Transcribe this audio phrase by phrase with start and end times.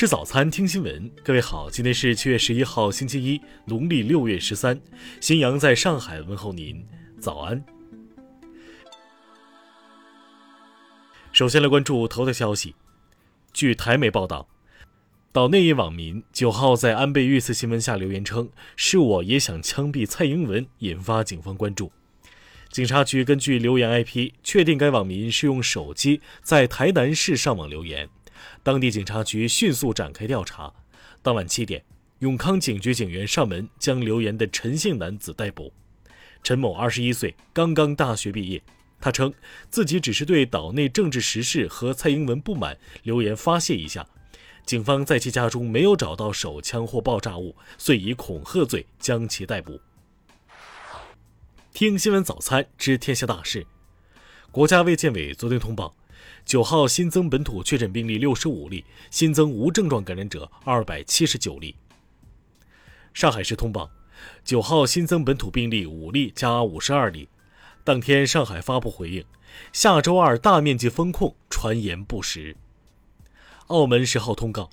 [0.00, 1.10] 吃早餐，听新闻。
[1.22, 4.80] 各位好，今天是七月十一号，星期一，农历六月十三。
[5.20, 6.82] 新阳在上海问候您，
[7.18, 7.62] 早安。
[11.32, 12.74] 首先来关注头条消息。
[13.52, 14.48] 据台媒报道，
[15.32, 21.92] 岛内一网民九号在安倍遇刺新闻下留言称：“是我也想枪毙蔡英文”，引发警方关注。
[22.70, 28.08] 警察局根据留言 IP 确定该网民是用手机在台南市上网留言。
[28.62, 30.72] 当地警察局迅速展开调查。
[31.22, 31.84] 当晚七点，
[32.20, 35.72] 永康警局警员上门将留言的陈姓男子逮捕。
[36.42, 38.62] 陈某二十一岁，刚刚大学毕业。
[39.02, 39.32] 他称
[39.70, 44.06] 自己只是对岛内政治时事和蔡英文不满，留言发泄一下。
[44.66, 49.80] 警方在其家中没有找到手枪或爆炸物，遂以恐吓罪将其逮捕。
[51.72, 53.66] 听新闻早餐知天下大事。
[54.50, 55.94] 国家卫健委昨天通报。
[56.44, 61.76] 九号新增本土确诊病例六十五例，新增无症状感染者二百七十九例。
[63.14, 63.90] 上海市通报，
[64.44, 67.28] 九号新增本土病例五例加五十二例。
[67.84, 69.24] 当天，上海发布回应，
[69.72, 72.56] 下周二大面积封控，传言不实。
[73.68, 74.70] 澳门十号通告，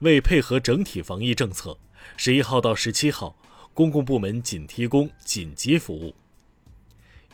[0.00, 1.78] 为配合整体防疫政策，
[2.16, 3.36] 十一号到十七号，
[3.74, 6.14] 公共部门仅提供紧急服务。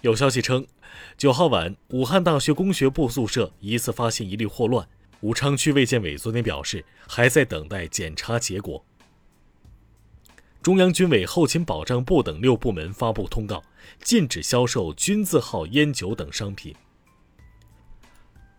[0.02, 0.66] 有消息称，
[1.16, 4.88] 九号晚，武汉大学工学部宿舍疑似发现一例霍乱。
[5.20, 8.84] 武昌区卫健委昨天表示，还在等待检查结果。
[10.60, 13.62] 中央军委后勤保障部等六部门发布通告，
[14.02, 16.74] 禁止销售军字号烟酒等商品。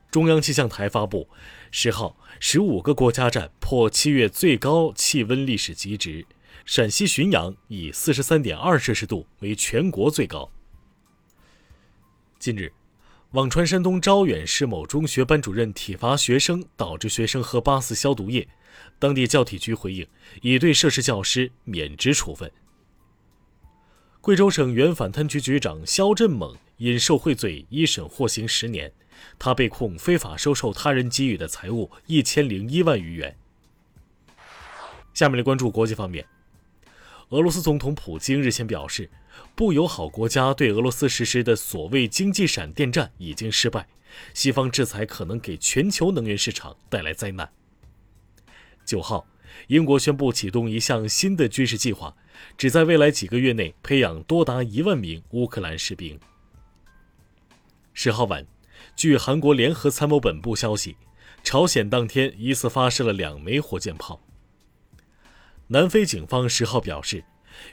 [0.10, 1.28] 中央气象台发布，
[1.72, 6.26] 十号，十五个国家站破七月最高气温历史极值，
[6.64, 10.50] 陕西浔阳以四十三点二摄氏度为全国最高。
[12.44, 12.74] 近日，
[13.32, 18.46] 网传山东招远市某中学班主任体罚学生，导致学生喝八四消毒液。
[19.00, 20.06] 当地教体局回应，
[20.42, 22.52] 已对涉事教师免职处分。
[24.20, 28.92] 贵州省原反贪局局长肖振猛因受贿罪一审获刑十年，
[29.40, 33.38] 他被控非法收受他人给予的财物一千零一万余元。
[35.14, 36.28] 下面来关注国际方面，
[37.30, 39.10] 俄罗斯总统普京日前表示。
[39.56, 43.88] 不友好国家对俄罗斯实施的所谓“经济闪电战”已经失败，
[44.34, 47.52] 西方制裁可能给全球能源市场带来灾难。
[48.86, 49.26] 九号，
[49.68, 52.16] 英国宣布启动一项新的军事计划，
[52.58, 56.20] 旨在未来几个月内培养多达一万名乌克兰士兵。
[57.94, 58.46] 十号晚，
[58.96, 60.96] 据韩国联合参谋本部消息，
[61.44, 64.22] 朝鲜当天疑似发射了两枚火箭炮。
[65.74, 67.26] 南非警方十号表示。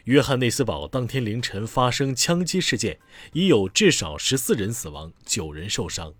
[0.04, 2.98] 约翰内斯堡当天凌晨发生枪击事件，
[3.32, 6.12] 已有至少十四人死亡，九人受伤。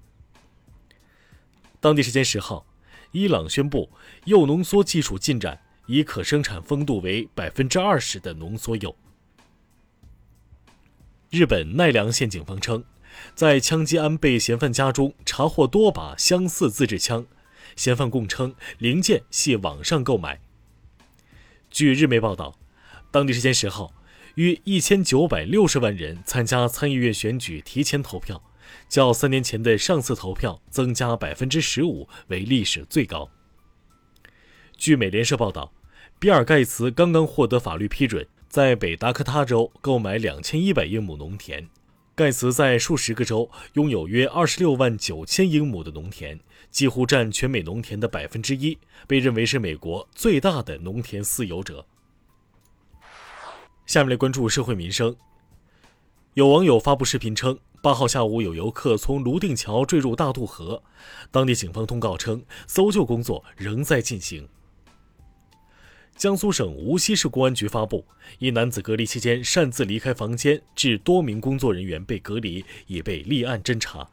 [1.79, 2.67] 当地时间十号，
[3.13, 3.91] 伊朗宣布
[4.25, 8.95] 铀浓缩技术进展，已可生产丰度为百分之二十的浓缩铀。
[11.31, 12.85] 日本奈良县警方称，
[13.35, 17.27] 在枪击安倍嫌犯家中查获多把相似自制枪，
[17.77, 20.41] 嫌犯供称零件系网上购买。
[21.71, 22.57] 据日媒报道。
[23.13, 23.93] 当地时间十号，
[24.35, 28.43] 约一千九百六十万人参加参议院选举提前投票，
[28.89, 33.31] 较三年前的上次投票增加百分之十五，为历史最高。
[34.77, 35.73] 据美联社报道，
[36.19, 41.69] 比尔·盖茨刚刚获得法律批准，在北达科他州购买两千一百英亩农田。
[42.21, 46.39] 盖茨在数十个州拥有约二十六万九千英亩的农田，
[46.71, 48.77] 几乎占全美农田的百分之一，
[49.07, 51.87] 被认为是美国最大的农田私有者。
[53.87, 55.17] 下面来关注社会民生。
[56.35, 60.83] 有网友发布视频称，八号下午有游客从泸定桥坠入大渡河，
[61.31, 64.47] 当地警方通告称，搜救工作仍在进行。
[66.21, 68.05] 江苏省无锡市公安局发布，
[68.41, 74.07] 一男子隔离期间擅自离开房间，致多名工作人员被隔离，已被立案侦查。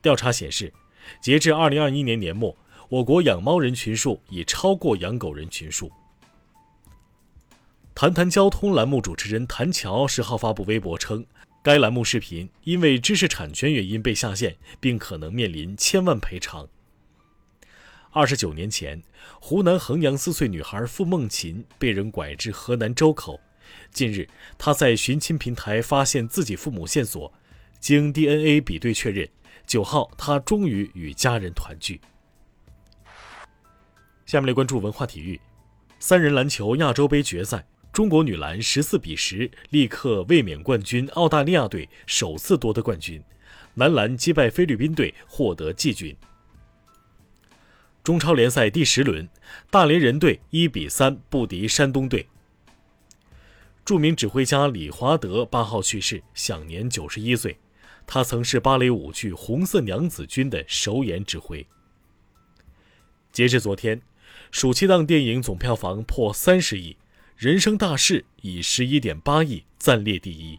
[0.00, 0.72] 调查显示，
[1.20, 2.56] 截至二零二一年年末，
[2.90, 5.90] 我国养猫人群数已超过养狗人群数。
[7.92, 11.26] 谈谈交通栏目主持人谭乔十号发布微博称，
[11.60, 16.68] 该栏目视频因为知识产权原因被下线，并可能面临千万赔偿。
[18.18, 19.00] 二十九年前，
[19.40, 23.40] 湖南衡阳四岁女孩付梦琴被人拐至河南周口，
[23.92, 24.28] 近日
[24.58, 27.32] 她在寻亲平台发现自己父母线索，
[27.78, 29.28] 经 DNA 比对确认，
[29.68, 32.00] 九号她终于与家人团聚。
[34.26, 35.40] 下面来关注文化体育，
[36.00, 37.64] 三人篮球亚洲杯决赛。
[37.92, 43.22] 中国女篮十四比十力克卫冕冠军澳大利亚队，首次夺得冠军。
[43.74, 46.16] 男篮击败菲律宾队，获得季军。
[48.08, 49.28] 中超联赛第十轮，
[49.68, 52.26] 大连人队一比三不敌山东队。
[53.84, 57.58] 著名指挥家李华德八号去世，享年九十一岁。
[58.06, 61.66] 他曾是芭蕾舞剧《红色娘子军》的首演指挥。
[63.30, 64.00] 截至昨天，
[64.50, 66.94] 暑期档电影总票房破三十亿，
[67.36, 70.58] 《人生大事》以十一点八亿暂列第一。